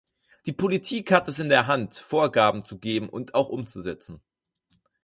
[0.47, 4.19] Die Politik hat es in der Hand, Vorgaben zu geben und auch umzusetzen.